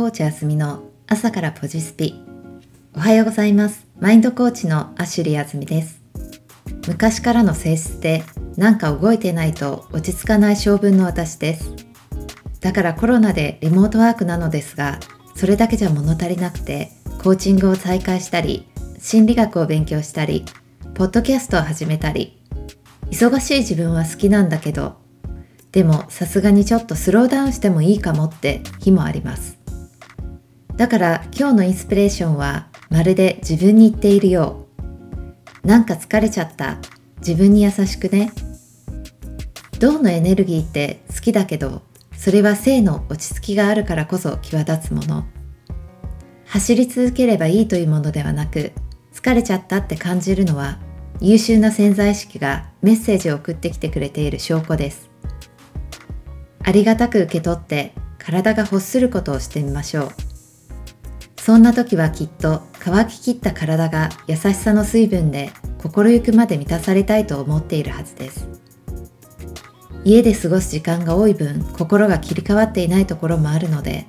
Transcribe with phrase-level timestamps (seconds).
[0.00, 2.24] コーチあすみの朝からポジスピ。
[2.94, 3.86] おはようございます。
[3.98, 6.00] マインドコーチのアシュリーあずみです。
[6.88, 8.24] 昔からの性質で
[8.56, 11.74] なんか動いてないと落ち着かない性分の私です。
[12.62, 15.00] だからコロナでリモートワークなのですが
[15.36, 16.92] それだけじゃ物足りなくて
[17.22, 20.46] コーチングを再開したり心理学を勉強したり
[20.94, 22.40] ポッドキャストを始めたり。
[23.10, 24.96] 忙しい自分は好きなんだけど
[25.72, 29.59] でもさすがにちょっとスローダウンしてもいいかもって日もあります。
[30.80, 34.64] だから今日のインスピレーションはまるで自分に言っているよ
[35.62, 35.66] う。
[35.66, 36.78] なんか疲れちゃった。
[37.18, 38.32] 自分に優しくね。
[39.78, 41.82] 銅のエネルギーって好きだけど
[42.16, 45.26] それは性の落ち着きがあるからこそ際立つもの。
[46.46, 48.72] 走り続ければいいというものではなく
[49.12, 50.78] 疲れちゃったって感じるのは
[51.20, 55.10] 優秀な潜在意識がメッセージを送ってきてくれている証拠です。
[56.62, 60.29] ありがたく受け取って体が欲することをしてみましょう。
[61.50, 65.50] そんな時はきっと乾ききった体が優しさの水分で
[65.82, 68.48] 心ゆくまで満たされたいと思っているはずです。
[70.04, 74.06] 家で過ごす時間が多い分心が切り替わっていないところもあるので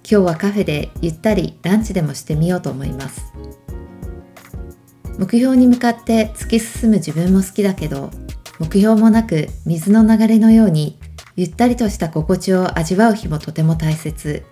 [0.00, 3.32] 今日はカフェでゆったりランチでもしてみようと思います。
[5.18, 8.10] 目標に向かって突き進む自分も好きだけど
[8.58, 10.98] 目標もなく水の流れのように
[11.36, 14.44] ゆったりとした心地を味わう日もとても大切。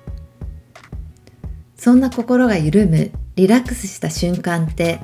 [1.84, 5.00] そんな心が緩むリラックスした瞬間って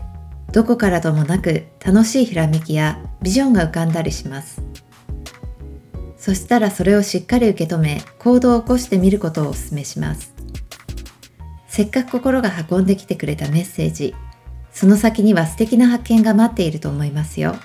[0.51, 4.63] どこからともなく楽しいひらめきやビジョンが浮かんだりします。
[6.17, 10.33] そしたらそれをしっかり受け止め行動を起こしてみることをお勧めします。
[11.69, 14.15] せっかく心が運んできてくれたメッセージ
[14.73, 17.57] その先には素敵な発見が待っていると思いますよ。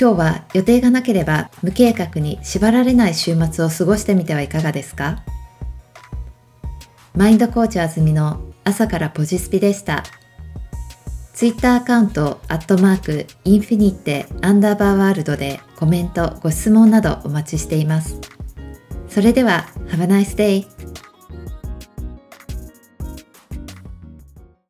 [0.00, 5.22] 今日は予定がなければ無計画に縛られない週末を過ごしてみてはいかがですか？
[7.16, 10.02] マインドコーチあずみの朝からポジスピでした。
[11.32, 18.18] ツイッターアカウント、アットマーク、インフィニッテ、アンダーバーワールドでコメント、ご質問などお待ちしています。
[19.08, 20.73] それでは、Have a nice day!